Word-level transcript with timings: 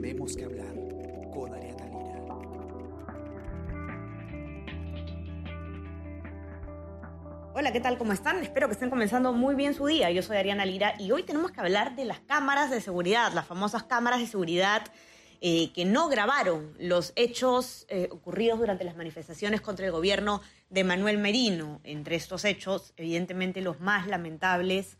Tenemos 0.00 0.34
que 0.34 0.46
hablar 0.46 0.74
con 1.30 1.52
Ariana 1.52 1.84
Lira. 1.84 2.24
Hola, 7.52 7.70
¿qué 7.70 7.80
tal? 7.80 7.98
¿Cómo 7.98 8.14
están? 8.14 8.38
Espero 8.38 8.66
que 8.66 8.72
estén 8.72 8.88
comenzando 8.88 9.34
muy 9.34 9.54
bien 9.54 9.74
su 9.74 9.84
día. 9.84 10.10
Yo 10.10 10.22
soy 10.22 10.38
Ariana 10.38 10.64
Lira 10.64 10.94
y 10.98 11.10
hoy 11.12 11.24
tenemos 11.24 11.50
que 11.50 11.60
hablar 11.60 11.96
de 11.96 12.06
las 12.06 12.20
cámaras 12.20 12.70
de 12.70 12.80
seguridad, 12.80 13.34
las 13.34 13.46
famosas 13.46 13.82
cámaras 13.82 14.20
de 14.20 14.26
seguridad 14.26 14.84
eh, 15.42 15.70
que 15.74 15.84
no 15.84 16.08
grabaron 16.08 16.74
los 16.78 17.12
hechos 17.14 17.84
eh, 17.90 18.08
ocurridos 18.10 18.58
durante 18.58 18.84
las 18.84 18.96
manifestaciones 18.96 19.60
contra 19.60 19.84
el 19.84 19.92
gobierno 19.92 20.40
de 20.70 20.82
Manuel 20.82 21.18
Merino. 21.18 21.82
Entre 21.84 22.16
estos 22.16 22.46
hechos, 22.46 22.94
evidentemente 22.96 23.60
los 23.60 23.80
más 23.80 24.06
lamentables 24.06 24.96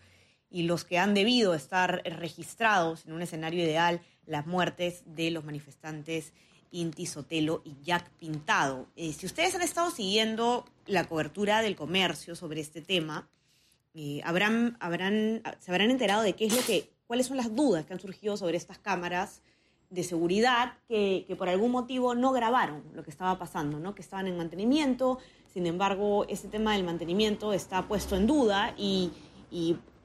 y 0.51 0.65
los 0.65 0.85
que 0.85 0.99
han 0.99 1.15
debido 1.15 1.55
estar 1.55 2.03
registrados 2.05 3.07
en 3.07 3.15
un 3.15 3.23
escenario 3.23 3.65
ideal, 3.65 4.03
las 4.31 4.47
muertes 4.47 5.03
de 5.07 5.31
los 5.31 5.45
manifestantes 5.45 6.33
Inti 6.71 7.05
Sotelo 7.05 7.63
y 7.65 7.77
Jack 7.83 8.09
Pintado. 8.11 8.87
Eh, 8.95 9.13
si 9.13 9.27
ustedes 9.27 9.55
han 9.57 9.63
estado 9.63 9.91
siguiendo 9.91 10.65
la 10.87 11.05
cobertura 11.09 11.63
del 11.63 11.75
comercio 11.75 12.37
sobre 12.37 12.61
este 12.61 12.81
tema, 12.81 13.29
eh, 13.95 14.21
habrán, 14.25 14.77
habrán, 14.79 15.43
se 15.59 15.73
habrán 15.73 15.91
enterado 15.91 16.23
de 16.23 16.35
qué 16.35 16.47
es 16.47 16.55
lo 16.55 16.63
que, 16.63 16.89
cuáles 17.09 17.27
son 17.27 17.37
las 17.37 17.55
dudas 17.55 17.85
que 17.87 17.93
han 17.93 17.99
surgido 18.01 18.37
sobre 18.37 18.57
estas 18.57 18.79
cámaras 18.79 19.43
de 19.91 20.05
seguridad 20.05 20.75
que, 20.87 21.27
por 21.37 21.49
algún 21.49 21.73
motivo 21.73 22.15
no 22.15 22.31
grabaron 22.31 22.85
lo 22.95 23.03
que 23.03 23.11
estaba 23.11 23.37
pasando, 23.37 23.81
¿no? 23.81 23.97
que 23.97 24.03
estaban 24.03 24.29
en 24.29 24.37
mantenimiento. 24.37 25.19
Sin 25.53 25.67
embargo, 25.67 26.25
ese 26.29 26.47
tema 26.47 26.75
del 26.75 26.85
mantenimiento 26.85 27.53
está 27.53 27.89
puesto 27.89 28.15
en 28.15 28.29
duda 28.29 28.73
y 28.79 29.11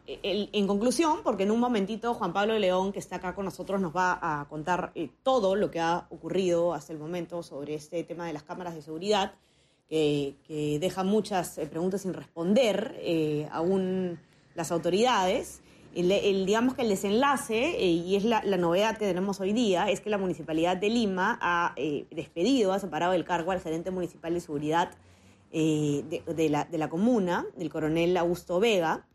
en 0.08 0.68
conclusión, 0.68 1.20
porque 1.24 1.44
en 1.44 1.52
un 1.52 1.60
momentito 1.60 2.14
Juan 2.14 2.32
Pablo 2.32 2.58
León, 2.60 2.92
que 2.92 3.00
está 3.00 3.16
acá 3.16 3.34
con 3.34 3.46
nosotros, 3.46 3.82
nos 3.82 3.96
va 3.96 4.20
a 4.22 4.48
contar 4.48 4.92
eh, 4.94 5.10
todo 5.24 5.56
lo 5.56 5.72
que 5.72 5.80
ha 5.80 6.06
ocurrido 6.10 6.74
hasta 6.74 6.94
el 6.94 7.00
momento 7.00 7.42
sobre 7.42 7.74
este 7.74 8.04
tema 8.04 8.28
de 8.28 8.34
las 8.34 8.44
cámaras 8.44 8.76
de 8.76 8.84
seguridad, 8.84 9.34
que, 9.90 10.36
deja 10.80 11.04
muchas 11.04 11.58
eh, 11.58 11.66
preguntas 11.66 12.04
sin 12.04 12.14
responder 12.14 12.96
eh, 13.00 13.48
aún 13.52 14.20
las 14.54 14.72
autoridades. 14.72 15.62
El, 15.96 16.46
digamos 16.46 16.74
que 16.74 16.82
el 16.82 16.90
desenlace, 16.90 17.82
y 17.82 18.16
es 18.16 18.26
la, 18.26 18.42
novedad 18.42 18.98
que 18.98 19.06
tenemos 19.06 19.40
hoy 19.40 19.54
día, 19.54 19.90
es 19.90 20.02
que 20.02 20.10
la 20.10 20.18
Municipalidad 20.18 20.76
de 20.76 20.90
Lima 20.90 21.40
ha 21.42 21.74
despedido, 22.12 22.74
ha 22.74 22.80
separado 22.80 23.14
del 23.14 23.24
cargo 23.24 23.52
al 23.52 23.62
gerente 23.62 23.92
municipal 23.92 24.34
de 24.34 24.42
seguridad 24.42 24.92
de, 25.54 26.48
la, 26.50 26.66
de 26.66 26.78
la 26.78 26.90
comuna, 26.90 27.46
el 27.58 27.70
coronel 27.70 28.18
Augusto 28.18 28.60
Vega, 28.60 29.06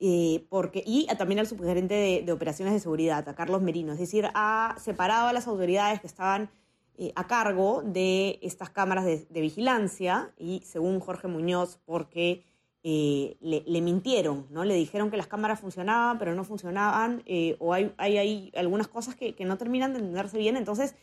eh, 0.00 0.46
porque, 0.48 0.82
y 0.86 1.06
también 1.18 1.40
al 1.40 1.46
subgerente 1.48 2.22
de, 2.24 2.32
operaciones 2.32 2.72
de 2.72 2.80
seguridad, 2.80 3.28
a 3.28 3.34
Carlos 3.34 3.62
Merino. 3.62 3.92
Es 3.92 3.98
decir, 3.98 4.28
ha 4.34 4.76
separado 4.78 5.28
a 5.28 5.32
las 5.32 5.48
autoridades 5.48 6.00
que 6.00 6.06
estaban 6.06 6.50
eh, 6.96 7.12
a 7.16 7.26
cargo 7.26 7.82
de 7.84 8.38
estas 8.42 8.70
cámaras 8.70 9.04
de, 9.04 9.40
vigilancia 9.40 10.32
y, 10.38 10.62
según 10.64 11.00
Jorge 11.00 11.26
Muñoz, 11.26 11.80
porque 11.84 12.44
eh, 12.84 13.36
le, 13.40 13.80
mintieron, 13.80 14.46
¿no? 14.50 14.64
Le 14.64 14.74
dijeron 14.74 15.10
que 15.10 15.16
las 15.16 15.26
cámaras 15.26 15.60
funcionaban, 15.60 16.18
pero 16.18 16.34
no 16.34 16.44
funcionaban, 16.44 17.24
o 17.58 17.74
hay, 17.74 17.92
hay, 17.98 18.52
algunas 18.56 18.86
cosas 18.86 19.16
que, 19.16 19.34
no 19.44 19.58
terminan 19.58 19.92
de 19.92 19.98
entenderse 19.98 20.38
bien. 20.38 20.56
Entonces, 20.56 20.94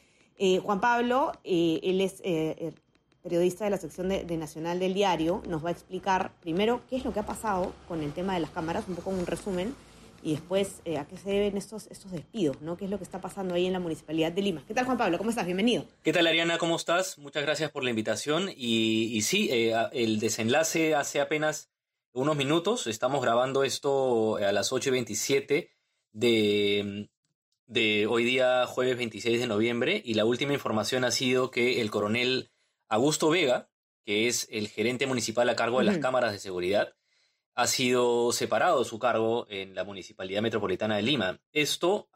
Juan 0.64 0.80
Pablo, 0.80 1.34
él 1.44 2.00
es 2.00 2.22
periodista 3.26 3.66
de 3.66 3.72
la 3.72 3.78
sección 3.78 4.08
de, 4.08 4.38
Nacional 4.38 4.78
del 4.78 4.94
Diario, 4.94 5.42
nos 5.48 5.66
va 5.66 5.70
a 5.70 5.72
explicar 5.72 6.32
primero 6.42 6.82
qué 6.88 6.98
es 6.98 7.04
lo 7.04 7.12
que 7.12 7.20
ha 7.20 7.26
pasado 7.26 7.74
con 7.88 8.04
el 8.04 8.14
tema 8.14 8.36
de 8.36 8.40
las 8.40 8.52
cámaras, 8.52 8.86
un 8.88 8.94
poco 8.94 9.10
un 9.10 9.26
resumen, 9.26 9.74
y 10.22 10.34
después 10.34 10.82
eh, 10.86 11.00
a 11.00 11.08
qué 11.08 11.18
se 11.18 11.32
deben 11.32 11.58
estos, 11.58 11.88
estos 11.88 12.12
despidos, 12.12 12.62
¿no? 12.62 12.78
¿Qué 12.78 12.86
es 12.86 12.92
lo 12.92 13.00
que 13.00 13.04
está 13.04 13.22
pasando 13.22 13.56
ahí 13.56 13.66
en 13.66 13.74
la 13.74 13.80
Municipalidad 13.80 14.32
de 14.32 14.44
Lima? 14.44 14.64
¿Qué 14.68 14.76
tal, 14.76 14.86
Juan 14.86 15.00
Pablo? 15.00 15.18
¿Cómo 15.18 15.32
estás? 15.32 15.48
Bienvenido. 15.48 15.86
¿Qué 16.04 16.14
tal, 16.14 16.28
Ariana? 16.28 16.60
¿Cómo 16.60 16.76
estás? 16.76 17.18
Muchas 17.18 17.42
gracias 17.42 17.72
por 17.72 17.84
la 17.84 17.90
invitación. 17.90 18.52
Y, 18.56 19.20
sí, 19.24 19.50
eh, 19.52 19.74
el 19.94 20.20
desenlace 20.20 20.94
hace 20.94 21.20
apenas 21.20 21.72
unos 22.14 22.36
minutos. 22.36 22.86
Estamos 22.86 23.24
grabando 23.24 23.64
esto 23.64 24.38
a 24.38 24.52
las 24.52 24.72
8.27 24.72 25.70
de, 26.12 27.10
de 27.66 28.06
hoy 28.06 28.24
día, 28.24 28.68
jueves 28.68 28.98
26 28.98 29.40
de 29.40 29.48
noviembre, 29.48 30.00
y 30.06 30.14
la 30.14 30.26
última 30.26 30.54
información 30.54 31.04
ha 31.06 31.12
sido 31.12 31.50
que 31.50 31.82
el 31.82 31.90
coronel 31.90 32.52
Augusto 32.88 33.30
Vega, 33.30 33.70
que 34.04 34.28
es 34.28 34.48
el 34.52 34.68
gerente 34.68 35.08
municipal 35.08 35.50
a 35.50 35.56
cargo 35.56 35.80
de 35.80 35.86
las 35.86 35.98
cámaras 35.98 36.32
de 36.32 36.40
seguridad, 36.40 36.96
ha 37.56 37.68
sido 37.68 38.32
separado 38.32 38.80
de 38.80 38.86
su 38.86 39.00
cargo 39.00 39.48
en 39.50 39.76
la 39.76 39.84
Municipalidad 39.84 40.42
Metropolitana 40.42 40.98
de 40.98 41.02
Lima. 41.02 41.40
Esto, 41.54 42.10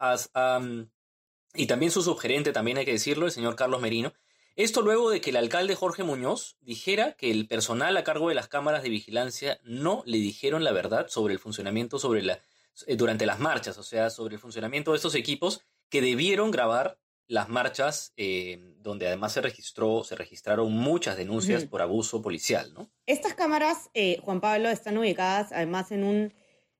y 1.54 1.66
también 1.66 1.90
su 1.90 2.02
subgerente, 2.02 2.52
también 2.52 2.78
hay 2.78 2.84
que 2.84 2.92
decirlo, 2.92 3.26
el 3.26 3.32
señor 3.32 3.56
Carlos 3.56 3.80
Merino, 3.80 4.12
esto 4.56 4.82
luego 4.82 5.10
de 5.10 5.20
que 5.20 5.30
el 5.30 5.36
alcalde 5.36 5.74
Jorge 5.74 6.02
Muñoz 6.02 6.56
dijera 6.60 7.12
que 7.12 7.30
el 7.30 7.48
personal 7.48 7.96
a 7.96 8.04
cargo 8.04 8.28
de 8.28 8.34
las 8.34 8.48
cámaras 8.48 8.82
de 8.82 8.90
vigilancia 8.90 9.60
no 9.62 10.02
le 10.04 10.18
dijeron 10.18 10.64
la 10.64 10.72
verdad 10.72 11.08
sobre 11.08 11.32
el 11.32 11.40
funcionamiento 11.40 11.98
sobre 11.98 12.22
la, 12.22 12.40
eh, 12.86 12.96
durante 12.96 13.26
las 13.26 13.40
marchas, 13.40 13.78
o 13.78 13.82
sea, 13.82 14.10
sobre 14.10 14.34
el 14.34 14.40
funcionamiento 14.40 14.90
de 14.90 14.98
estos 14.98 15.14
equipos 15.14 15.62
que 15.88 16.02
debieron 16.02 16.50
grabar 16.50 16.98
las 17.30 17.48
marchas, 17.48 18.12
eh, 18.16 18.74
donde 18.80 19.06
además 19.06 19.32
se 19.32 19.40
registró, 19.40 20.02
se 20.02 20.16
registraron 20.16 20.72
muchas 20.72 21.16
denuncias 21.16 21.64
por 21.64 21.80
abuso 21.80 22.20
policial, 22.20 22.74
¿no? 22.74 22.90
Estas 23.06 23.34
cámaras, 23.34 23.88
eh, 23.94 24.18
Juan 24.24 24.40
Pablo, 24.40 24.68
están 24.68 24.98
ubicadas 24.98 25.52
además 25.52 25.92
en 25.92 26.02
un, 26.02 26.34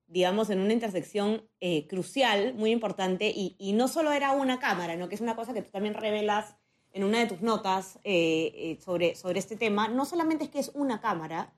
digamos, 0.08 0.50
en 0.50 0.58
una 0.58 0.72
intersección 0.72 1.48
eh, 1.60 1.86
crucial, 1.86 2.54
muy 2.54 2.72
importante, 2.72 3.32
y, 3.32 3.72
no 3.74 3.86
solo 3.86 4.10
era 4.10 4.32
una 4.32 4.58
cámara, 4.58 4.96
¿no? 4.96 5.08
Que 5.08 5.14
es 5.14 5.20
una 5.20 5.36
cosa 5.36 5.54
que 5.54 5.62
tú 5.62 5.70
también 5.70 5.94
revelas 5.94 6.56
en 6.92 7.04
una 7.04 7.20
de 7.20 7.26
tus 7.26 7.42
notas 7.42 8.00
sobre, 8.84 9.14
sobre 9.14 9.38
este 9.38 9.54
tema. 9.54 9.86
No 9.86 10.04
solamente 10.04 10.42
es 10.42 10.50
que 10.50 10.58
es 10.58 10.72
una 10.74 11.00
cámara 11.00 11.54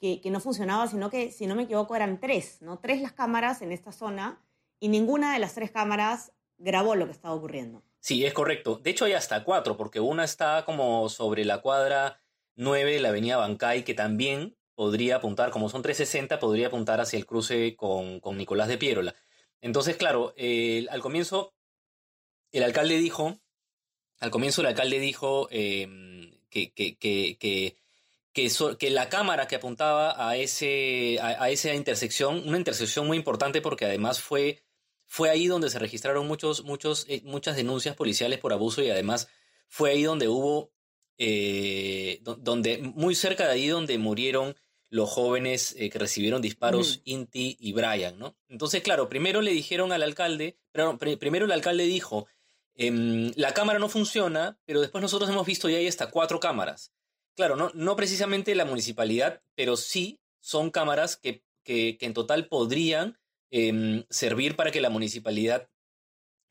que, 0.00 0.22
que 0.22 0.30
no 0.30 0.40
funcionaba, 0.40 0.86
sino 0.86 1.10
que, 1.10 1.30
si 1.30 1.46
no 1.46 1.54
me 1.54 1.64
equivoco, 1.64 1.94
eran 1.94 2.18
tres, 2.18 2.62
¿no? 2.62 2.78
Tres 2.78 3.02
las 3.02 3.12
cámaras 3.12 3.60
en 3.60 3.70
esta 3.70 3.92
zona, 3.92 4.42
y 4.78 4.88
ninguna 4.88 5.34
de 5.34 5.40
las 5.40 5.52
tres 5.52 5.70
cámaras 5.70 6.32
grabó 6.56 6.94
lo 6.94 7.04
que 7.04 7.12
estaba 7.12 7.34
ocurriendo. 7.34 7.82
Sí, 8.00 8.24
es 8.24 8.32
correcto. 8.32 8.80
De 8.82 8.90
hecho, 8.90 9.04
hay 9.04 9.12
hasta 9.12 9.44
cuatro, 9.44 9.76
porque 9.76 10.00
una 10.00 10.24
está 10.24 10.64
como 10.64 11.08
sobre 11.08 11.44
la 11.44 11.58
cuadra 11.58 12.20
9 12.56 12.94
de 12.94 13.00
la 13.00 13.10
avenida 13.10 13.36
Bancay, 13.36 13.84
que 13.84 13.94
también 13.94 14.56
podría 14.74 15.16
apuntar, 15.16 15.50
como 15.50 15.68
son 15.68 15.82
360, 15.82 16.38
podría 16.38 16.68
apuntar 16.68 17.00
hacia 17.00 17.18
el 17.18 17.26
cruce 17.26 17.76
con, 17.76 18.20
Nicolás 18.36 18.68
de 18.68 18.78
Piérola. 18.78 19.14
Entonces, 19.60 19.96
claro, 19.96 20.34
al 20.90 21.00
comienzo, 21.00 21.54
el 22.52 22.62
alcalde 22.62 22.96
dijo, 22.96 23.38
al 24.20 24.30
comienzo 24.30 24.62
el 24.62 24.68
alcalde 24.68 24.98
dijo 24.98 25.48
em, 25.50 26.32
que, 26.48 26.72
que, 26.72 26.96
que, 26.96 27.36
que 27.38 27.76
que, 28.32 28.90
la 28.90 29.08
cámara 29.08 29.46
que 29.48 29.56
apuntaba 29.56 30.28
a, 30.28 30.36
ese, 30.36 31.18
a, 31.20 31.50
esa 31.50 31.74
intersección, 31.74 32.46
una 32.48 32.58
intersección 32.58 33.06
muy 33.06 33.16
importante 33.16 33.60
porque 33.60 33.86
además 33.86 34.20
fue 34.20 34.62
fue 35.12 35.28
ahí 35.28 35.48
donde 35.48 35.70
se 35.70 35.80
registraron 35.80 36.28
muchos, 36.28 36.62
muchos, 36.62 37.04
eh, 37.08 37.20
muchas 37.24 37.56
denuncias 37.56 37.96
policiales 37.96 38.38
por 38.38 38.52
abuso 38.52 38.80
y 38.80 38.90
además 38.90 39.26
fue 39.66 39.90
ahí 39.90 40.04
donde 40.04 40.28
hubo, 40.28 40.70
eh, 41.18 42.20
donde, 42.22 42.78
muy 42.78 43.16
cerca 43.16 43.46
de 43.46 43.54
ahí 43.54 43.66
donde 43.66 43.98
murieron 43.98 44.54
los 44.88 45.10
jóvenes 45.10 45.74
eh, 45.76 45.90
que 45.90 45.98
recibieron 45.98 46.40
disparos, 46.40 47.00
Inti 47.04 47.56
y 47.58 47.72
Brian, 47.72 48.20
¿no? 48.20 48.36
Entonces, 48.48 48.82
claro, 48.82 49.08
primero 49.08 49.42
le 49.42 49.50
dijeron 49.50 49.90
al 49.90 50.04
alcalde, 50.04 50.60
pero, 50.70 50.96
primero 50.96 51.44
el 51.44 51.52
alcalde 51.52 51.86
dijo, 51.86 52.28
em, 52.76 53.32
la 53.34 53.52
cámara 53.52 53.80
no 53.80 53.88
funciona, 53.88 54.60
pero 54.64 54.80
después 54.80 55.02
nosotros 55.02 55.28
hemos 55.28 55.44
visto 55.44 55.68
ya 55.68 55.78
hay 55.78 55.88
hasta 55.88 56.10
cuatro 56.10 56.38
cámaras. 56.38 56.92
Claro, 57.34 57.56
no, 57.56 57.72
no 57.74 57.96
precisamente 57.96 58.54
la 58.54 58.64
municipalidad, 58.64 59.42
pero 59.56 59.76
sí 59.76 60.20
son 60.38 60.70
cámaras 60.70 61.16
que, 61.16 61.42
que, 61.64 61.98
que 61.98 62.06
en 62.06 62.14
total 62.14 62.46
podrían 62.46 63.19
Em, 63.50 64.04
servir 64.10 64.54
para 64.54 64.70
que 64.70 64.80
la 64.80 64.90
municipalidad, 64.90 65.68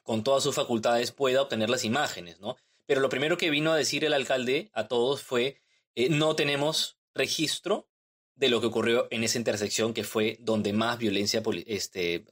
con 0.03 0.23
todas 0.23 0.43
sus 0.43 0.55
facultades, 0.55 1.11
pueda 1.13 1.41
obtener 1.41 1.69
las 1.69 1.85
imágenes, 1.85 2.41
¿no? 2.41 2.57
Pero 2.85 2.99
lo 2.99 3.09
primero 3.09 3.37
que 3.37 3.49
vino 3.49 3.71
a 3.71 3.77
decir 3.77 4.03
el 4.03 4.13
alcalde 4.13 4.69
a 4.73 4.87
todos 4.87 5.21
fue, 5.21 5.61
eh, 5.95 6.09
no 6.09 6.35
tenemos 6.35 6.97
registro 7.13 7.87
de 8.35 8.49
lo 8.49 8.59
que 8.59 8.67
ocurrió 8.67 9.07
en 9.11 9.23
esa 9.23 9.37
intersección 9.37 9.93
que 9.93 10.03
fue 10.03 10.37
donde 10.41 10.73
más 10.73 10.97
violencia, 10.97 11.41
este, 11.67 12.25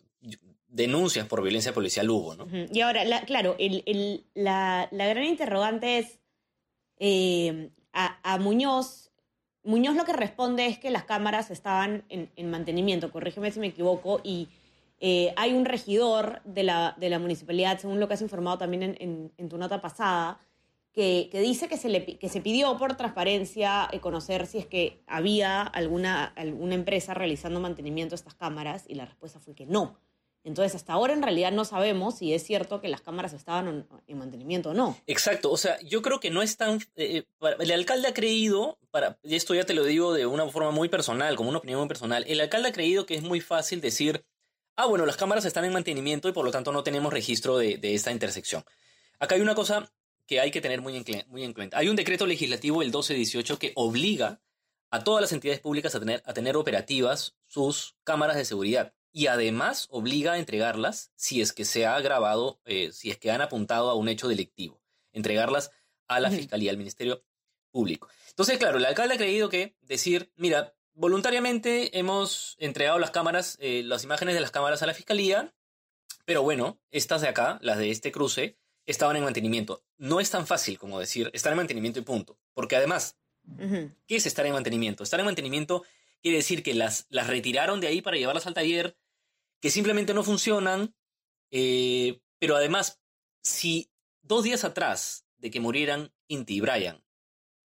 denuncias 0.68 1.28
por 1.28 1.42
violencia 1.42 1.74
policial 1.74 2.10
hubo, 2.10 2.36
¿no? 2.36 2.48
Y 2.72 2.82
ahora, 2.82 3.04
claro, 3.26 3.56
la, 4.34 4.90
gran 4.92 5.24
interrogante 5.24 6.00
es 6.00 6.20
eh, 7.00 7.70
a 7.94 8.38
Muñoz 8.40 9.08
Muñoz 9.68 9.98
lo 9.98 10.06
que 10.06 10.14
responde 10.14 10.66
es 10.66 10.80
que 10.80 10.92
las 10.92 11.04
cámaras 11.04 11.52
estaban 11.52 12.06
en, 12.08 12.50
mantenimiento, 12.50 13.12
corrígeme 13.12 13.52
si 13.52 13.60
me 13.60 13.68
equivoco, 13.68 14.22
y 14.24 14.48
eh, 15.00 15.34
hay 15.36 15.54
un 15.54 15.66
regidor 15.66 16.42
de 16.44 16.64
la, 16.64 16.96
de 16.98 17.10
la, 17.10 17.20
municipalidad, 17.20 17.80
según 17.80 18.00
lo 18.00 18.08
que 18.08 18.16
has 18.16 18.22
informado 18.22 18.58
también 18.58 18.98
en, 19.00 19.50
tu 19.50 19.58
nota 19.58 19.80
pasada, 19.80 20.40
que, 20.92 21.30
dice 21.32 21.68
que 21.68 21.78
se, 21.78 21.90
le, 21.90 22.18
que 22.18 22.30
se 22.30 22.42
pidió 22.42 22.76
por 22.78 22.96
transparencia 22.96 23.88
eh, 23.92 24.00
conocer 24.00 24.48
si 24.48 24.58
es 24.58 24.66
que 24.66 25.04
había 25.06 25.62
alguna, 25.62 26.26
alguna 26.26 26.74
empresa 26.74 27.14
realizando 27.14 27.60
mantenimiento 27.60 28.12
de 28.12 28.18
estas 28.18 28.34
cámaras 28.34 28.86
y 28.88 28.96
la 28.96 29.06
respuesta 29.06 29.40
fue 29.40 29.54
que 29.54 29.68
no. 29.68 30.00
Entonces, 30.48 30.76
hasta 30.76 30.94
ahora 30.94 31.14
en 31.14 31.22
realidad 31.22 31.52
no 31.52 31.66
sabemos 31.66 32.20
si 32.20 32.34
es 32.34 32.42
cierto 32.42 32.80
que 32.80 32.88
las 32.88 33.02
cámaras 33.02 33.34
estaban 33.34 33.86
en 34.08 34.18
mantenimiento 34.18 34.70
o 34.70 34.74
no. 34.74 34.98
Exacto, 35.06 35.52
o 35.52 35.58
sea, 35.58 35.78
yo 35.82 36.02
creo 36.02 36.22
que 36.22 36.32
no 36.32 36.42
es 36.42 36.56
tan... 36.56 36.80
Eh, 36.96 37.26
el 37.60 37.72
alcalde 37.72 38.08
ha 38.08 38.14
creído, 38.14 38.80
para, 38.90 39.20
y 39.24 39.36
esto 39.36 39.54
ya 39.54 39.66
te 39.66 39.74
lo 39.74 39.84
digo 39.84 40.14
de 40.14 40.26
una 40.26 40.48
forma 40.48 40.72
muy 40.72 40.88
personal, 40.88 41.36
como 41.36 41.50
una 41.50 41.58
opinión 41.60 41.82
muy 41.82 41.90
personal, 41.90 42.24
el 42.28 42.40
alcalde 42.40 42.70
ha 42.70 42.72
creído 42.72 43.06
que 43.06 43.16
es 43.16 43.24
muy 43.24 43.42
fácil 43.42 43.82
decir, 43.82 44.24
ah, 44.78 44.86
bueno, 44.86 45.06
las 45.06 45.18
cámaras 45.18 45.46
están 45.46 45.66
en 45.66 45.74
mantenimiento 45.74 46.30
y 46.30 46.32
por 46.32 46.46
lo 46.46 46.52
tanto 46.52 46.72
no 46.72 46.84
tenemos 46.84 47.12
registro 47.12 47.58
de, 47.58 47.80
esta 47.82 48.12
intersección. 48.12 48.64
Acá 49.20 49.36
hay 49.36 49.42
una 49.42 49.56
cosa 49.56 49.92
que 50.26 50.40
hay 50.40 50.52
que 50.52 50.62
tener 50.62 50.82
muy 50.82 50.96
en, 50.96 51.06
muy 51.28 51.44
en 51.44 51.54
cuenta. 51.54 51.78
Hay 51.78 51.90
un 51.90 51.96
decreto 51.96 52.26
legislativo, 52.26 52.82
el 52.82 52.88
1218, 52.88 53.60
que 53.60 53.74
obliga 53.76 54.42
a 54.90 55.04
todas 55.04 55.22
las 55.22 55.32
entidades 55.32 55.60
públicas 55.60 55.96
a 55.96 56.00
tener, 56.00 56.24
a 56.26 56.34
tener 56.34 56.56
operativas 56.56 57.36
sus 57.48 57.96
cámaras 58.04 58.38
de 58.38 58.46
seguridad 58.46 58.94
y 59.12 59.28
además 59.28 59.88
obliga 59.90 60.34
a 60.34 60.38
entregarlas 60.38 61.12
si 61.16 61.42
es 61.42 61.54
que 61.54 61.66
se 61.66 61.86
ha 61.86 62.00
grabado, 62.02 62.62
eh, 62.66 62.92
si 62.92 63.10
es 63.10 63.18
que 63.18 63.32
han 63.32 63.42
apuntado 63.42 63.90
a 63.90 63.96
un 63.96 64.10
hecho 64.10 64.28
delictivo, 64.28 64.80
entregarlas 65.12 65.72
a 66.08 66.20
la 66.20 66.30
Fiscalía, 66.30 66.72
al 66.72 66.78
Ministerio 66.78 67.24
Público. 67.72 68.08
Entonces, 68.30 68.58
claro, 68.60 68.78
el 68.78 68.86
alcalde 68.86 69.16
ha 69.16 69.18
creído 69.18 69.50
que 69.50 69.76
decir, 69.82 70.32
mira, 70.36 70.77
voluntariamente 70.98 71.98
hemos 72.00 72.56
entregado 72.60 72.98
las 72.98 73.12
cámaras, 73.12 73.58
eh, 73.62 73.84
las 73.86 74.04
imágenes 74.04 74.34
de 74.34 74.42
las 74.42 74.52
cámaras 74.52 74.82
a 74.82 74.88
la 74.88 74.96
Fiscalía, 74.96 75.54
pero 76.26 76.42
bueno, 76.42 76.82
estas 76.90 77.22
de 77.22 77.28
acá, 77.28 77.60
las 77.62 77.78
de 77.78 77.92
este 77.92 78.12
cruce, 78.12 78.58
estaban 78.88 79.16
en 79.16 79.24
mantenimiento. 79.24 79.84
No 79.98 80.20
es 80.20 80.32
tan 80.32 80.48
fácil 80.48 80.80
como 80.80 81.00
decir, 81.00 81.30
estar 81.34 81.54
en 81.54 81.58
mantenimiento 81.58 82.00
y 82.00 82.02
punto. 82.02 82.40
Porque 82.54 82.76
además, 82.76 83.16
¿qué 84.08 84.16
es 84.16 84.26
estar 84.26 84.46
en 84.48 84.54
mantenimiento? 84.54 85.04
Estar 85.04 85.20
en 85.20 85.28
mantenimiento 85.28 85.84
quiere 86.22 86.38
decir 86.38 86.64
que 86.64 86.74
las, 86.74 87.06
las 87.10 87.28
retiraron 87.28 87.80
de 87.80 87.88
ahí 87.88 88.02
para 88.02 88.18
llevarlas 88.18 88.48
al 88.48 88.56
taller, 88.56 88.98
que 89.62 89.70
simplemente 89.70 90.16
no 90.16 90.24
funcionan, 90.24 90.96
eh, 91.52 92.22
pero 92.40 92.56
además, 92.56 93.00
si 93.44 93.92
dos 94.24 94.44
días 94.44 94.64
atrás 94.64 95.26
de 95.38 95.52
que 95.52 95.60
murieran 95.60 96.12
Inti 96.28 96.56
y 96.56 96.62
Brian, 96.62 97.04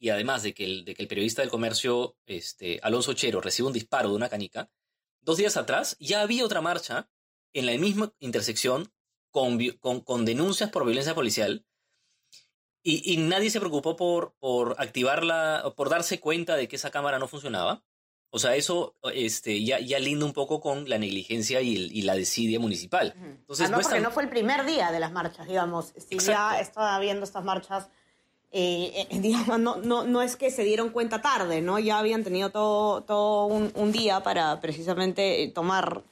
y 0.03 0.11
además 0.11 0.43
de 0.43 0.53
que 0.53 0.65
el, 0.65 0.85
de 0.85 0.97
que 0.97 1.03
el 1.03 1.09
periodista 1.09 1.43
del 1.43 1.51
comercio, 1.51 2.17
este, 2.27 2.81
Alonso 2.83 3.13
Chero, 3.13 3.41
recibe 3.41 3.69
un 3.69 3.73
disparo 3.73 4.09
de 4.09 4.17
una 4.17 4.29
canica, 4.29 4.69
dos 5.21 5.37
días 5.37 5.57
atrás 5.57 5.97
ya 6.01 6.23
había 6.23 6.45
otra 6.45 6.61
marcha 6.61 7.09
en 7.53 7.67
la 7.67 7.79
misma 7.79 8.13
intersección 8.19 8.93
con, 9.31 9.61
con, 10.01 10.25
denuncias 10.25 10.71
por 10.71 10.85
violencia 10.85 11.15
policial 11.15 11.65
y, 12.83 13.13
y, 13.13 13.17
nadie 13.19 13.49
se 13.49 13.61
preocupó 13.61 13.95
por, 13.95 14.35
por 14.41 14.75
activarla, 14.79 15.73
por 15.77 15.89
darse 15.89 16.19
cuenta 16.19 16.57
de 16.57 16.67
que 16.67 16.75
esa 16.75 16.91
cámara 16.91 17.21
no 17.21 17.29
funcionaba. 17.29 17.85
O 18.31 18.41
sea, 18.41 18.57
eso 18.57 18.97
este, 19.15 19.63
ya, 19.63 19.79
ya 19.79 20.01
linda 20.01 20.27
un 20.27 20.33
poco 20.33 20.61
con 20.61 20.89
la 20.89 20.99
negligencia 20.99 21.61
y, 21.61 22.03
la 22.03 22.17
desidia 22.17 22.59
municipal. 22.59 23.15
Entonces, 23.17 23.71
no, 23.71 23.79
porque 23.79 24.01
no 24.01 24.11
fue 24.11 24.25
el 24.25 24.31
primer 24.31 24.65
día 24.65 24.91
de 24.91 24.99
las 24.99 25.13
marchas, 25.13 25.47
digamos. 25.47 25.95
Si 25.97 26.19
ya 26.19 26.59
estaba 26.59 26.99
viendo 26.99 27.23
estas 27.23 27.45
marchas, 27.45 27.89
eh, 28.53 29.07
eh, 29.11 29.21
no, 29.59 29.77
no, 29.77 30.05
no, 30.05 30.23
es 30.23 30.37
que 30.37 30.51
se 30.51 30.63
dieron 30.63 30.91
cuenta 30.91 31.23
tarde, 31.23 31.63
¿no? 31.63 31.79
Ya 31.79 31.99
habían 31.99 32.23
tenido 32.23 32.51
todo, 32.51 33.03
todo 33.03 33.47
un, 33.47 33.93
día 33.93 34.23
para 34.23 34.61
precisamente 34.61 35.43
eh, 35.43 35.49
tomar 35.49 36.03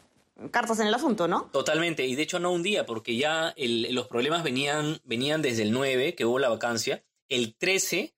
cartas 0.50 0.80
en 0.80 0.86
el 0.86 0.94
asunto, 0.94 1.28
¿no? 1.28 1.50
Totalmente, 1.52 2.06
y 2.06 2.14
de 2.14 2.22
hecho 2.22 2.38
no 2.38 2.50
un 2.50 2.62
día, 2.62 2.86
porque 2.86 3.16
ya 3.16 3.54
los 3.56 4.08
problemas 4.08 4.42
venían, 4.42 5.00
venían 5.04 5.42
desde 5.42 5.62
el 5.62 5.72
9, 5.72 6.14
que 6.14 6.24
hubo 6.24 6.38
la 6.38 6.48
vacancia. 6.48 7.04
El 7.28 7.54
13 7.54 8.14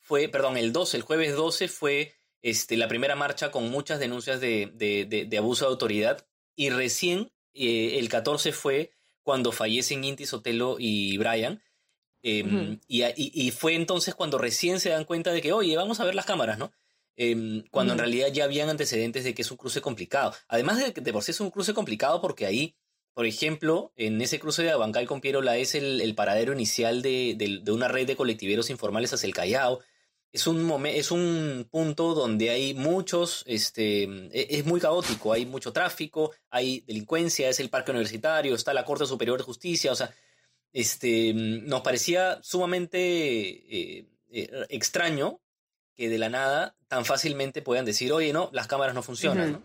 fue, 0.00 0.28
perdón, 0.28 0.58
el 0.58 0.72
12, 0.72 0.98
el 0.98 1.02
jueves 1.02 1.34
12 1.34 1.68
fue 1.68 2.14
este, 2.42 2.76
la 2.76 2.88
primera 2.88 3.16
marcha 3.16 3.50
con 3.50 3.70
muchas 3.70 4.00
denuncias 4.00 4.38
de, 4.40 5.34
abuso 5.38 5.64
de 5.64 5.70
autoridad 5.70 6.26
y 6.54 6.68
recién 6.68 7.32
el 7.54 8.08
14 8.10 8.52
fue 8.52 8.92
cuando 9.22 9.50
fallecen 9.50 10.04
Inti 10.04 10.26
Sotelo 10.26 10.76
y 10.78 11.16
Brian. 11.16 11.62
Em, 12.22 12.78
y, 12.86 13.50
fue 13.50 13.74
entonces 13.74 14.14
cuando 14.14 14.38
recién 14.38 14.80
se 14.80 14.90
dan 14.90 15.04
cuenta 15.04 15.32
de 15.32 15.42
que, 15.42 15.52
oye, 15.52 15.76
vamos 15.76 16.00
a 16.00 16.04
ver 16.04 16.14
las 16.14 16.26
cámaras, 16.26 16.58
¿no? 16.58 16.72
Em, 17.16 17.64
cuando 17.70 17.92
en 17.92 17.98
realidad 17.98 18.28
ya 18.32 18.44
habían 18.44 18.68
antecedentes 18.68 19.24
de 19.24 19.34
que 19.34 19.42
es 19.42 19.50
un 19.50 19.56
cruce 19.56 19.80
complicado. 19.80 20.34
Además 20.48 20.78
de 20.78 20.92
que 20.92 21.00
de 21.00 21.12
por 21.12 21.22
sí 21.22 21.32
es 21.32 21.40
un 21.40 21.50
cruce 21.50 21.74
complicado 21.74 22.20
porque 22.20 22.46
ahí, 22.46 22.74
por 23.12 23.26
ejemplo, 23.26 23.92
en 23.96 24.20
ese 24.22 24.38
cruce 24.40 24.62
de 24.62 24.70
Abancay 24.70 25.06
con 25.06 25.20
Pierola 25.20 25.56
es 25.58 25.74
el, 25.74 26.14
paradero 26.14 26.52
inicial 26.52 27.02
de, 27.02 27.34
de, 27.36 27.72
una 27.72 27.88
red 27.88 28.06
de 28.06 28.16
colectiveros 28.16 28.70
informales 28.70 29.12
hacia 29.12 29.26
el 29.26 29.34
Callao 29.34 29.80
es 30.32 30.46
un, 30.46 30.86
es 30.86 31.10
un 31.10 31.68
punto 31.70 32.14
donde 32.14 32.48
hay 32.50 32.72
muchos, 32.72 33.44
este, 33.46 34.04
e, 34.04 34.58
es 34.58 34.64
muy 34.64 34.80
caótico, 34.80 35.32
hay 35.32 35.44
mucho 35.44 35.72
tráfico, 35.72 36.32
hay 36.50 36.80
delincuencia, 36.80 37.50
es 37.50 37.60
el 37.60 37.68
parque 37.68 37.90
universitario, 37.90 38.54
está 38.54 38.72
la 38.72 38.84
Corte 38.84 39.04
Superior 39.04 39.38
de 39.38 39.44
Justicia, 39.44 39.92
o 39.92 39.94
sea, 39.94 40.12
este, 40.72 41.32
nos 41.34 41.82
parecía 41.82 42.38
sumamente 42.42 42.98
eh, 42.98 44.06
eh, 44.30 44.66
extraño 44.68 45.40
que 45.96 46.08
de 46.08 46.18
la 46.18 46.28
nada 46.28 46.74
tan 46.88 47.04
fácilmente 47.04 47.62
puedan 47.62 47.84
decir, 47.84 48.12
oye, 48.12 48.32
no, 48.32 48.48
las 48.52 48.66
cámaras 48.66 48.94
no 48.94 49.02
funcionan. 49.02 49.52
¿no? 49.52 49.62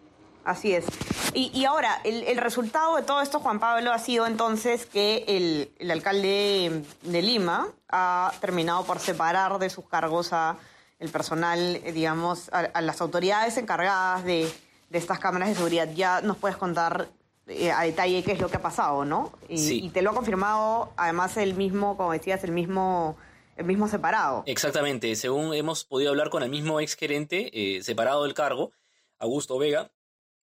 Así 0.47 0.73
es. 0.73 0.85
Y, 1.33 1.65
ahora, 1.65 1.99
el, 2.05 2.37
resultado 2.37 2.95
de 2.95 3.03
todo 3.03 3.21
esto, 3.21 3.39
Juan 3.39 3.59
Pablo, 3.59 3.91
ha 3.91 3.99
sido 3.99 4.25
entonces 4.25 4.85
que 4.85 5.25
el, 5.27 5.91
alcalde 5.91 6.83
de 7.01 7.21
Lima 7.21 7.67
ha 7.89 8.31
terminado 8.39 8.85
por 8.85 8.99
separar 8.99 9.59
de 9.59 9.69
sus 9.69 9.87
cargos 9.87 10.31
a 10.31 10.57
el 10.99 11.09
personal, 11.09 11.59
eh, 11.83 11.91
digamos, 11.91 12.49
a, 12.53 12.81
las 12.81 13.01
autoridades 13.01 13.57
encargadas 13.57 14.23
de, 14.23 14.49
estas 14.89 15.19
cámaras 15.19 15.49
de 15.49 15.55
seguridad. 15.55 15.89
Ya 15.93 16.21
nos 16.21 16.37
puedes 16.37 16.57
contar 16.57 17.09
eh, 17.47 17.71
a 17.71 17.81
detalle 17.81 18.23
qué 18.23 18.33
es 18.33 18.39
lo 18.39 18.49
que 18.49 18.57
ha 18.57 18.61
pasado, 18.61 19.05
¿no? 19.05 19.31
Y, 19.49 19.85
y 19.85 19.89
te 19.89 20.01
lo 20.01 20.11
ha 20.11 20.13
confirmado, 20.13 20.93
además, 20.97 21.37
el 21.37 21.53
mismo, 21.53 21.97
como 21.97 22.11
decías, 22.11 22.43
el 22.43 22.51
mismo 22.51 23.17
el 23.57 23.65
mismo 23.65 23.87
separado. 23.87 24.43
Exactamente, 24.45 25.15
según 25.15 25.53
hemos 25.53 25.83
podido 25.83 26.11
hablar 26.11 26.29
con 26.29 26.43
el 26.43 26.49
mismo 26.49 26.79
ex 26.79 26.95
gerente 26.95 27.49
eh, 27.77 27.83
separado 27.83 28.23
del 28.23 28.33
cargo, 28.33 28.71
Augusto 29.17 29.57
Vega, 29.57 29.91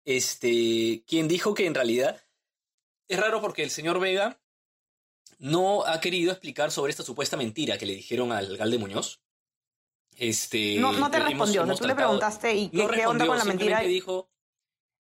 este, 0.05 1.05
quien 1.07 1.29
dijo 1.29 1.55
que 1.55 1.67
en 1.67 1.75
realidad 1.75 2.25
es 3.09 3.21
raro 3.21 3.41
porque 3.41 3.63
el 3.63 3.71
señor 3.71 4.01
Vega 4.01 4.41
no 5.39 5.85
ha 5.85 6.01
querido 6.01 6.33
explicar 6.33 6.71
sobre 6.71 6.91
esta 6.91 7.03
supuesta 7.03 7.37
mentira 7.37 7.77
que 7.77 7.87
le 7.87 7.95
dijeron 7.95 8.33
al 8.33 8.47
alcalde 8.47 8.79
Muñoz. 8.79 9.21
Este, 10.17 10.77
no, 10.79 10.93
no 10.93 11.11
te 11.11 11.19
respondió, 11.21 11.67
tú 11.77 11.87
le 11.87 11.95
preguntaste 11.95 12.55
y 12.55 12.69
qué, 12.71 13.07
onda 13.07 13.27
con 13.27 13.39
la 13.39 13.45
mentira. 13.45 13.81
dijo, 13.81 14.31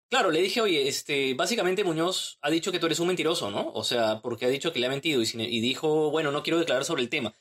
claro, 0.09 0.31
le 0.31 0.41
dije, 0.41 0.61
oye, 0.61 0.87
este, 0.87 1.33
básicamente 1.33 1.83
Muñoz 1.83 2.37
ha 2.41 2.49
dicho 2.49 2.71
que 2.71 2.79
tú 2.79 2.87
eres 2.87 2.99
un 2.99 3.07
mentiroso, 3.07 3.51
¿no? 3.51 3.71
O 3.73 3.83
sea, 3.83 4.21
porque 4.21 4.45
ha 4.45 4.49
dicho 4.49 4.73
que 4.73 4.79
le 4.79 4.87
ha 4.87 4.89
mentido 4.89 5.21
y, 5.21 5.59
dijo, 5.61 6.11
bueno, 6.11 6.31
no 6.31 6.43
quiero 6.43 6.59
declarar 6.59 6.85
sobre 6.85 7.03
el 7.03 7.09
tema. 7.09 7.33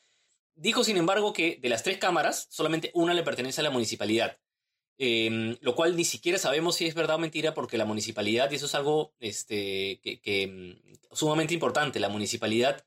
Dijo, 0.55 0.85
sin 0.85 0.97
embargo, 0.97 1.33
que 1.33 1.59
de 1.61 1.69
las 1.69 1.83
tres 1.83 1.99
cámaras, 1.99 2.47
solamente 2.51 2.91
una 2.95 3.15
le 3.15 3.23
pertenece 3.23 3.61
a 3.61 3.65
la 3.65 3.71
municipalidad. 3.71 4.39
Em, 5.01 5.57
lo 5.61 5.77
cual 5.77 5.97
ni 5.97 6.05
siquiera 6.05 6.39
sabemos 6.39 6.75
si 6.77 6.87
es 6.87 6.95
verdad 6.95 7.17
o 7.17 7.19
mentira 7.21 7.55
porque 7.55 7.79
la 7.79 7.85
municipalidad, 7.85 8.51
y 8.51 8.57
eso 8.57 8.67
es 8.67 8.75
algo 8.75 9.15
este, 9.21 10.01
que, 10.03 10.21
que, 10.21 10.49
mm, 10.49 11.15
sumamente 11.15 11.55
importante, 11.55 12.01
la 12.01 12.09
municipalidad 12.09 12.85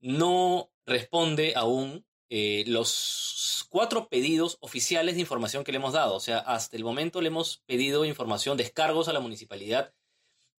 no 0.00 0.72
responde 0.84 1.52
aún 1.56 2.04
eh, 2.30 2.64
los 2.66 3.66
cuatro 3.70 4.08
pedidos 4.08 4.58
oficiales 4.60 5.14
de 5.14 5.20
información 5.20 5.64
que 5.64 5.72
le 5.72 5.78
hemos 5.78 5.92
dado. 5.92 6.14
O 6.14 6.20
sea, 6.20 6.38
hasta 6.38 6.76
el 6.76 6.84
momento 6.84 7.20
le 7.20 7.28
hemos 7.28 7.58
pedido 7.66 8.04
información, 8.04 8.56
descargos 8.56 9.08
a 9.08 9.12
la 9.12 9.20
municipalidad 9.20 9.92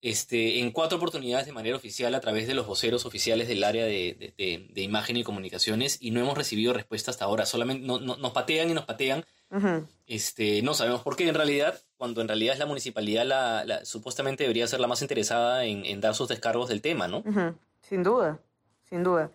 este, 0.00 0.60
en 0.60 0.70
cuatro 0.70 0.98
oportunidades 0.98 1.46
de 1.46 1.52
manera 1.52 1.76
oficial 1.76 2.14
a 2.14 2.20
través 2.20 2.46
de 2.46 2.54
los 2.54 2.66
voceros 2.66 3.04
oficiales 3.04 3.48
del 3.48 3.64
área 3.64 3.84
de, 3.84 4.32
de, 4.36 4.82
imagen 4.82 5.16
y 5.16 5.24
comunicaciones 5.24 5.98
y 6.00 6.12
no 6.12 6.20
hemos 6.20 6.38
recibido 6.38 6.72
respuesta 6.72 7.10
hasta 7.10 7.24
ahora. 7.24 7.46
Solamente 7.46 7.84
no, 7.84 7.98
nos 7.98 8.32
patean 8.32 8.70
y 8.70 8.74
nos 8.74 8.84
patean 8.84 9.24
este, 10.06 10.62
no 10.62 10.74
sabemos 10.74 11.02
por 11.02 11.16
qué 11.16 11.28
en 11.28 11.34
realidad, 11.34 11.80
cuando 11.96 12.20
en 12.20 12.28
realidad 12.28 12.52
es 12.52 12.58
la 12.58 12.66
municipalidad 12.66 13.24
la, 13.24 13.84
supuestamente 13.84 14.44
debería 14.44 14.66
ser 14.66 14.80
la 14.80 14.86
más 14.86 15.02
interesada 15.02 15.64
en, 15.64 16.00
dar 16.00 16.14
sus 16.14 16.28
descargos 16.28 16.68
del 16.68 16.82
tema, 16.82 17.08
¿no? 17.08 17.24
Sin 17.80 18.02
duda, 18.02 18.38
sin 18.88 19.02
duda. 19.02 19.30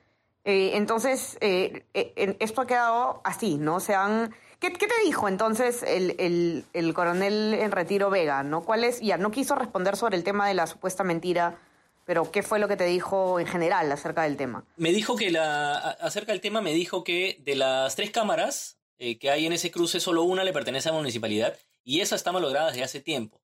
Eh, 0.46 0.72
entonces, 0.74 1.38
eh, 1.42 1.86
eh, 1.94 2.36
esto 2.40 2.62
ha 2.62 2.68
quedado 2.68 3.22
así, 3.24 3.58
¿no? 3.58 3.80
Se 3.80 3.96
han... 3.96 4.36
¿Qué, 4.60 4.70
te 4.72 4.88
dijo 5.04 5.28
entonces 5.28 5.84
el, 5.84 6.66
el, 6.72 6.94
coronel 6.94 7.54
en 7.54 7.72
retiro 7.72 8.10
Vega, 8.10 8.44
¿no? 8.44 8.64
¿Cuál 8.64 8.86
es? 8.86 9.02
Ya, 9.02 9.18
no 9.18 9.30
quiso 9.30 9.56
responder 9.56 9.98
sobre 9.98 10.16
el 10.16 10.24
tema 10.24 10.48
de 10.48 10.54
la 10.54 10.68
supuesta 10.68 11.04
mentira, 11.04 11.60
pero 12.06 12.32
¿qué 12.32 12.44
fue 12.44 12.60
lo 12.60 12.70
que 12.70 12.78
te 12.78 12.86
dijo 12.86 13.42
en 13.42 13.48
general 13.48 13.92
acerca 13.92 14.24
del 14.24 14.38
tema? 14.38 14.64
Me 14.78 14.92
dijo 14.92 15.16
que 15.16 15.32
la... 15.32 15.74
acerca 15.78 16.32
del 16.32 16.40
tema 16.40 16.62
me 16.62 16.74
dijo 16.74 17.04
que 17.04 17.42
de 17.44 17.56
las 17.56 17.96
tres 17.96 18.12
cámaras, 18.12 18.78
eh, 19.00 19.18
que 19.18 19.30
hay 19.30 19.46
en 19.46 19.54
ese 19.54 19.70
cruce, 19.70 20.00
solo 20.00 20.24
una 20.24 20.46
le 20.46 20.54
pertenece 20.54 20.90
a 20.90 20.94
la 20.94 21.00
municipalidad 21.00 21.58
y 21.84 22.00
esa 22.00 22.16
está 22.16 22.32
malograda 22.32 22.68
desde 22.68 22.84
hace 22.84 23.02
tiempo. 23.02 23.43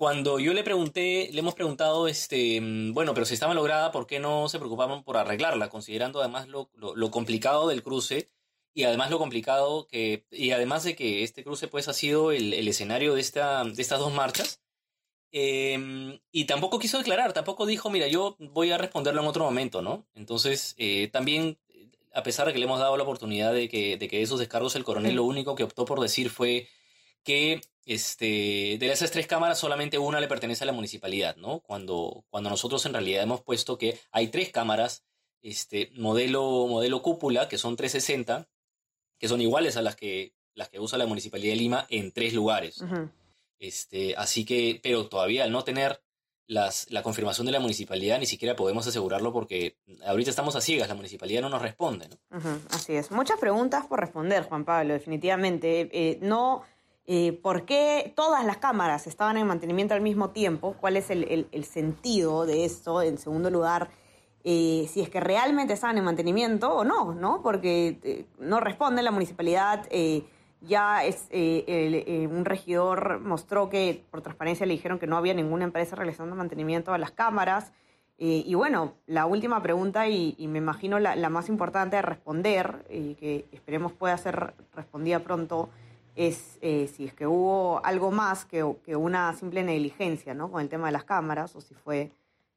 Cuando 0.00 0.38
yo 0.38 0.54
le 0.54 0.64
pregunté, 0.64 1.28
le 1.30 1.40
hemos 1.40 1.54
preguntado, 1.54 2.08
este, 2.08 2.58
mm, 2.58 2.94
bueno, 2.94 3.12
pero 3.12 3.26
si 3.26 3.34
está 3.34 3.46
malograda, 3.46 3.92
¿por 3.92 4.06
qué 4.06 4.18
no 4.18 4.48
se 4.48 4.58
preocupaban 4.58 5.04
por 5.04 5.18
arreglarla? 5.18 5.68
Considerando 5.68 6.20
además 6.20 6.48
lo, 6.48 6.70
lo, 6.74 7.10
complicado 7.10 7.68
del 7.68 7.82
cruce 7.82 8.30
y 8.72 8.84
además 8.84 9.10
lo 9.10 9.18
complicado 9.18 9.86
que, 9.86 10.24
y 10.30 10.52
además 10.52 10.84
de 10.84 10.96
que 10.96 11.22
este 11.22 11.44
cruce 11.44 11.68
pues 11.68 11.86
ha 11.88 11.92
sido 11.92 12.32
el, 12.32 12.54
el 12.54 12.66
escenario 12.68 13.12
de, 13.12 13.20
esta, 13.20 13.62
de 13.64 13.82
estas 13.82 13.98
dos 13.98 14.14
marchas, 14.14 14.62
Em, 15.32 16.18
y 16.32 16.46
tampoco 16.46 16.78
quiso 16.78 16.98
declarar, 16.98 17.32
tampoco 17.32 17.66
dijo, 17.66 17.90
mira, 17.90 18.08
yo 18.08 18.36
voy 18.38 18.72
a 18.72 18.78
responderlo 18.78 19.20
en 19.20 19.28
otro 19.28 19.44
momento, 19.44 19.80
¿no? 19.82 20.06
Entonces, 20.14 20.74
eh, 20.78 21.08
también, 21.12 21.58
a 22.12 22.22
pesar 22.22 22.46
de 22.46 22.52
que 22.52 22.58
le 22.58 22.64
hemos 22.64 22.80
dado 22.80 22.96
la 22.96 23.04
oportunidad 23.04 23.52
de 23.52 23.68
que, 23.68 23.96
de 23.96 24.08
que 24.08 24.22
esos 24.22 24.40
descargos 24.40 24.74
el 24.76 24.84
coronel, 24.84 25.16
lo 25.16 25.24
único 25.24 25.54
que 25.54 25.62
optó 25.62 25.84
por 25.84 26.00
decir 26.00 26.30
fue 26.30 26.68
que 27.24 27.60
este, 27.86 28.76
de 28.78 28.92
esas 28.92 29.10
tres 29.10 29.26
cámaras 29.26 29.58
solamente 29.58 29.98
una 29.98 30.20
le 30.20 30.28
pertenece 30.28 30.64
a 30.64 30.66
la 30.66 30.72
municipalidad, 30.72 31.36
¿no? 31.36 31.60
Cuando, 31.60 32.24
cuando 32.30 32.50
nosotros 32.50 32.84
en 32.86 32.92
realidad 32.92 33.22
hemos 33.22 33.42
puesto 33.42 33.78
que 33.78 33.98
hay 34.12 34.28
tres 34.28 34.50
cámaras, 34.50 35.04
este, 35.42 35.90
modelo, 35.94 36.66
modelo 36.68 37.02
cúpula, 37.02 37.48
que 37.48 37.58
son 37.58 37.76
360, 37.76 38.48
que 39.18 39.28
son 39.28 39.40
iguales 39.40 39.76
a 39.76 39.82
las 39.82 39.96
que, 39.96 40.34
las 40.54 40.68
que 40.68 40.80
usa 40.80 40.98
la 40.98 41.06
municipalidad 41.06 41.52
de 41.52 41.56
Lima 41.56 41.86
en 41.90 42.12
tres 42.12 42.32
lugares. 42.32 42.84
Este, 43.58 44.14
así 44.16 44.44
que, 44.44 44.80
pero 44.82 45.08
todavía 45.08 45.44
al 45.44 45.52
no 45.52 45.64
tener 45.64 46.02
las, 46.46 46.90
la 46.90 47.02
confirmación 47.02 47.46
de 47.46 47.52
la 47.52 47.60
municipalidad, 47.60 48.18
ni 48.18 48.26
siquiera 48.26 48.56
podemos 48.56 48.86
asegurarlo 48.86 49.32
porque 49.32 49.76
ahorita 50.04 50.30
estamos 50.30 50.56
a 50.56 50.60
ciegas, 50.60 50.88
la 50.88 50.94
municipalidad 50.94 51.42
no 51.42 51.48
nos 51.48 51.62
responde. 51.62 52.08
así 52.70 52.94
es. 52.94 53.10
Muchas 53.10 53.38
preguntas 53.38 53.86
por 53.86 54.00
responder, 54.00 54.44
Juan 54.44 54.64
Pablo, 54.64 54.94
definitivamente. 54.94 55.88
Eh, 55.92 56.18
no, 56.22 56.64
eh, 57.06 57.32
¿Por 57.32 57.64
qué 57.64 58.12
todas 58.14 58.44
las 58.44 58.58
cámaras 58.58 59.06
estaban 59.06 59.36
en 59.36 59.46
mantenimiento 59.46 59.94
al 59.94 60.00
mismo 60.00 60.30
tiempo? 60.30 60.76
¿Cuál 60.80 60.96
es 60.96 61.10
el, 61.10 61.48
el, 61.50 61.64
sentido 61.64 62.46
de 62.46 62.64
esto? 62.64 63.02
En 63.02 63.18
segundo 63.18 63.50
lugar, 63.50 63.90
eh, 64.44 64.88
si 64.90 65.00
es 65.00 65.08
que 65.08 65.20
realmente 65.20 65.72
estaban 65.72 65.98
en 65.98 66.04
mantenimiento 66.04 66.72
o 66.72 66.84
no, 66.84 67.14
¿no? 67.14 67.42
Porque 67.42 68.26
no 68.38 68.60
responde 68.60 69.02
la 69.02 69.10
municipalidad 69.10 69.88
ya 70.60 71.04
es, 71.04 71.26
eh, 71.30 71.64
eh, 71.66 72.28
un 72.30 72.44
regidor 72.44 73.20
mostró 73.20 73.68
que 73.68 74.04
por 74.10 74.20
transparencia 74.20 74.66
le 74.66 74.74
dijeron 74.74 74.98
que 74.98 75.06
no 75.06 75.16
había 75.16 75.34
ninguna 75.34 75.64
empresa 75.64 75.96
realizando 75.96 76.36
mantenimiento 76.36 76.92
a 76.92 76.98
las 76.98 77.10
cámaras. 77.10 77.72
Eh, 78.18 78.42
y 78.44 78.54
bueno, 78.54 78.94
la 79.06 79.24
última 79.24 79.62
pregunta, 79.62 80.08
y, 80.08 80.36
me 80.46 80.58
imagino 80.58 80.98
la, 80.98 81.30
más 81.30 81.48
importante 81.48 81.96
de 81.96 82.02
responder, 82.02 82.84
y 82.90 83.14
que 83.14 83.46
esperemos 83.52 83.92
pueda 83.92 84.16
ser 84.18 84.52
respondida 84.74 85.20
pronto, 85.20 85.70
es 86.16 86.58
si 86.60 87.04
es 87.04 87.14
que 87.14 87.26
hubo 87.26 87.84
algo 87.84 88.10
más 88.10 88.44
que, 88.44 88.64
que, 88.84 88.96
una 88.96 89.34
simple 89.34 89.62
negligencia 89.62 90.34
¿no? 90.34 90.50
con 90.50 90.60
el 90.60 90.68
tema 90.68 90.86
de 90.86 90.92
las 90.92 91.04
cámaras 91.04 91.54
o 91.56 91.60
si 91.60 91.74
fue, 91.74 92.12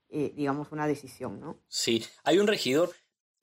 digamos, 0.10 0.72
una 0.72 0.88
decisión. 0.88 1.39
¿no? 1.39 1.57
Sí, 1.67 2.03
hay 2.24 2.39
un 2.39 2.48
regidor 2.48 2.91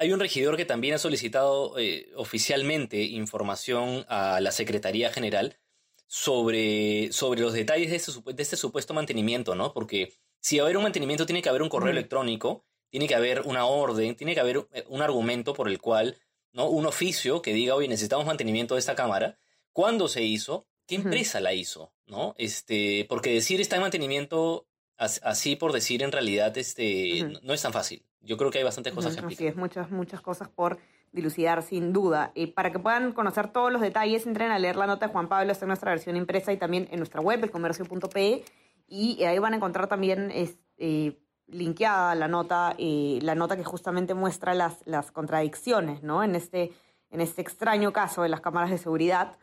hay 0.00 0.12
un 0.12 0.20
regidor 0.20 0.56
que 0.56 0.64
también 0.64 0.94
ha 0.94 0.98
solicitado 0.98 1.78
eh, 1.78 2.10
oficialmente 2.16 3.02
información 3.02 4.06
a 4.08 4.40
la 4.40 4.50
Secretaría 4.50 5.12
General 5.12 5.58
sobre, 6.06 7.12
sobre 7.12 7.42
los 7.42 7.52
detalles 7.52 7.90
de 7.90 7.96
este, 7.96 8.12
de 8.32 8.42
este 8.42 8.56
supuesto 8.56 8.94
mantenimiento, 8.94 9.54
¿no? 9.54 9.74
Porque 9.74 10.14
si 10.40 10.56
va 10.56 10.62
a 10.62 10.64
haber 10.64 10.78
un 10.78 10.84
mantenimiento 10.84 11.26
tiene 11.26 11.42
que 11.42 11.50
haber 11.50 11.60
un 11.60 11.68
correo 11.68 11.90
electrónico, 11.90 12.64
tiene 12.88 13.06
que 13.06 13.14
haber 13.14 13.42
una 13.42 13.66
orden, 13.66 14.16
tiene 14.16 14.32
que 14.32 14.40
haber 14.40 14.66
eh, 14.72 14.86
un 14.88 15.02
argumento 15.02 15.52
por 15.52 15.68
el 15.68 15.78
cual, 15.78 16.16
¿no? 16.54 16.70
Un 16.70 16.86
oficio 16.86 17.42
que 17.42 17.52
diga, 17.52 17.74
oye, 17.74 17.86
necesitamos 17.86 18.24
mantenimiento 18.24 18.76
de 18.76 18.80
esta 18.80 18.94
cámara, 18.96 19.38
cuándo 19.72 20.08
se 20.08 20.22
hizo, 20.22 20.66
qué 20.86 20.96
empresa 20.96 21.40
la 21.40 21.54
hizo, 21.54 21.92
¿no? 22.06 22.34
Este, 22.38 23.06
porque 23.08 23.32
decir 23.32 23.60
está 23.60 23.76
en 23.76 23.82
mantenimiento 23.82 24.66
así 24.96 25.56
por 25.56 25.72
decir 25.72 26.02
en 26.02 26.12
realidad 26.12 26.56
este, 26.58 27.40
no 27.42 27.54
es 27.54 27.62
tan 27.62 27.72
fácil. 27.72 28.04
Yo 28.20 28.36
creo 28.36 28.50
que 28.50 28.58
hay 28.58 28.64
bastantes 28.64 28.92
cosas 28.92 29.16
que 29.16 29.24
Así 29.24 29.46
es, 29.46 29.56
muchas, 29.56 29.90
muchas 29.90 30.20
cosas 30.20 30.48
por 30.48 30.78
dilucidar 31.12 31.62
sin 31.62 31.92
duda. 31.92 32.32
Y 32.34 32.48
para 32.48 32.70
que 32.70 32.78
puedan 32.78 33.12
conocer 33.12 33.50
todos 33.50 33.72
los 33.72 33.80
detalles, 33.80 34.26
entren 34.26 34.50
a 34.50 34.58
leer 34.58 34.76
la 34.76 34.86
nota 34.86 35.06
de 35.06 35.12
Juan 35.12 35.28
Pablo, 35.28 35.52
está 35.52 35.64
en 35.64 35.68
nuestra 35.68 35.90
versión 35.90 36.16
impresa 36.16 36.52
y 36.52 36.58
también 36.58 36.86
en 36.90 36.98
nuestra 36.98 37.20
web, 37.20 37.42
elcomercio.pe, 37.42 38.44
y 38.86 39.22
ahí 39.24 39.38
van 39.38 39.54
a 39.54 39.56
encontrar 39.56 39.86
también 39.88 40.30
eh, 40.32 41.18
linkeada 41.46 42.14
la 42.14 42.28
nota, 42.28 42.74
eh, 42.78 43.18
la 43.22 43.34
nota 43.34 43.56
que 43.56 43.64
justamente 43.64 44.14
muestra 44.14 44.52
las, 44.54 44.78
las 44.84 45.10
contradicciones, 45.12 46.02
¿no? 46.02 46.22
En 46.22 46.34
este, 46.34 46.72
en 47.10 47.20
este 47.20 47.40
extraño 47.40 47.92
caso 47.92 48.22
de 48.22 48.28
las 48.28 48.40
cámaras 48.40 48.70
de 48.70 48.78
seguridad. 48.78 49.36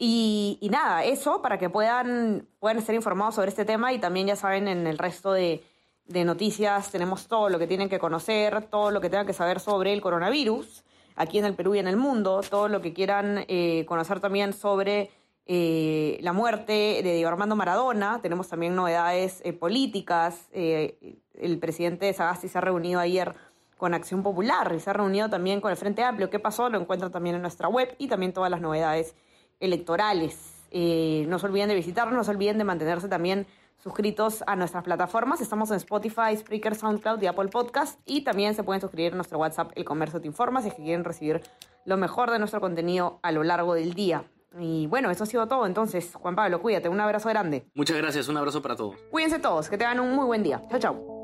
Y, 0.00 0.68
nada, 0.70 1.04
eso 1.04 1.42
para 1.42 1.58
que 1.58 1.68
puedan, 1.68 2.46
puedan 2.60 2.78
estar 2.78 2.94
informados 2.94 3.34
sobre 3.34 3.48
este 3.48 3.64
tema 3.64 3.92
y 3.92 3.98
también 3.98 4.28
ya 4.28 4.36
saben 4.36 4.68
en 4.68 4.86
el 4.86 4.96
resto 4.96 5.32
de, 5.32 5.64
noticias 6.06 6.90
tenemos 6.90 7.26
todo 7.26 7.50
lo 7.50 7.58
que 7.58 7.66
tienen 7.66 7.88
que 7.88 7.98
conocer, 7.98 8.62
todo 8.70 8.92
lo 8.92 9.00
que 9.00 9.10
tengan 9.10 9.26
que 9.26 9.34
saber 9.34 9.60
sobre 9.60 9.92
el 9.92 10.00
coronavirus 10.00 10.84
aquí 11.16 11.38
en 11.38 11.44
el 11.44 11.54
Perú 11.54 11.74
y 11.74 11.80
en 11.80 11.88
el 11.88 11.96
mundo, 11.96 12.40
todo 12.48 12.68
lo 12.68 12.80
que 12.80 12.94
quieran 12.94 13.44
eh, 13.48 13.84
conocer 13.86 14.20
también 14.20 14.52
sobre 14.52 15.10
eh, 15.46 16.18
la 16.22 16.32
muerte 16.32 17.00
de 17.02 17.14
Diego 17.14 17.28
Armando 17.28 17.56
Maradona. 17.56 18.20
Tenemos 18.22 18.48
también 18.48 18.76
novedades 18.76 19.42
eh, 19.44 19.52
políticas. 19.52 20.48
el 20.52 21.58
presidente 21.60 22.06
de 22.06 22.12
Sagasti 22.12 22.48
se 22.48 22.56
ha 22.56 22.60
reunido 22.60 23.00
ayer 23.00 23.34
con 23.76 23.94
Acción 23.94 24.22
Popular 24.22 24.72
y 24.74 24.80
se 24.80 24.90
ha 24.90 24.92
reunido 24.92 25.28
también 25.28 25.60
con 25.60 25.72
el 25.72 25.76
Frente 25.76 26.04
Amplio. 26.04 26.30
¿Qué 26.30 26.38
pasó? 26.38 26.68
Lo 26.70 26.78
encuentran 26.78 27.10
también 27.10 27.34
en 27.34 27.42
nuestra 27.42 27.68
web 27.68 27.94
y 27.98 28.06
también 28.06 28.32
todas 28.32 28.50
las 28.50 28.60
novedades 28.60 29.14
electorales. 29.60 30.66
Eh, 30.70 31.24
no 31.28 31.38
se 31.38 31.46
olviden 31.46 31.68
de 31.68 31.74
visitarnos, 31.74 32.14
no 32.14 32.24
se 32.24 32.30
olviden 32.30 32.58
de 32.58 32.64
mantenerse 32.64 33.08
también 33.08 33.46
suscritos 33.82 34.42
a 34.46 34.56
nuestras 34.56 34.84
plataformas. 34.84 35.40
Estamos 35.40 35.70
en 35.70 35.76
Spotify, 35.76 36.36
Spreaker, 36.36 36.74
SoundCloud 36.74 37.22
y 37.22 37.26
Apple 37.26 37.48
Podcast. 37.48 38.00
Y 38.04 38.22
también 38.22 38.54
se 38.54 38.62
pueden 38.62 38.80
suscribir 38.80 39.12
a 39.12 39.16
nuestro 39.16 39.38
WhatsApp 39.38 39.72
El 39.74 39.84
Comercio 39.84 40.20
Te 40.20 40.26
Informa 40.26 40.62
si 40.62 40.68
es 40.68 40.74
que 40.74 40.82
quieren 40.82 41.04
recibir 41.04 41.40
lo 41.84 41.96
mejor 41.96 42.30
de 42.30 42.38
nuestro 42.38 42.60
contenido 42.60 43.18
a 43.22 43.32
lo 43.32 43.44
largo 43.44 43.74
del 43.74 43.94
día. 43.94 44.24
Y 44.58 44.86
bueno, 44.86 45.10
eso 45.10 45.24
ha 45.24 45.26
sido 45.26 45.46
todo. 45.46 45.66
Entonces, 45.66 46.14
Juan 46.14 46.34
Pablo, 46.34 46.60
cuídate. 46.60 46.88
Un 46.88 47.00
abrazo 47.00 47.28
grande. 47.28 47.66
Muchas 47.74 47.96
gracias. 47.96 48.28
Un 48.28 48.36
abrazo 48.36 48.62
para 48.62 48.76
todos. 48.76 48.96
Cuídense 49.10 49.38
todos. 49.38 49.68
Que 49.68 49.78
tengan 49.78 50.00
un 50.00 50.14
muy 50.14 50.26
buen 50.26 50.42
día. 50.42 50.62
Chao, 50.70 50.80
chao. 50.80 51.18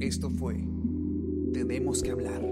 Esto 0.00 0.30
fue 0.30 0.56
Tenemos 1.52 2.02
que 2.02 2.10
hablar 2.10 2.51